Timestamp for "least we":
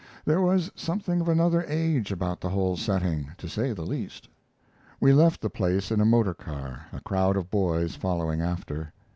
3.85-5.13